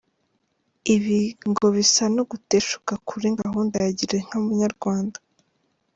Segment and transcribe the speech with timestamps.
[0.95, 1.19] Ibi
[1.49, 5.17] ngo bisa no guteshuka kuri gahunda ya Gira Inka Munyarwanda.